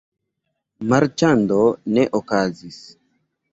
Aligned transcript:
Marĉando 0.93 1.59
ne 1.99 2.09
okazis. 2.23 2.83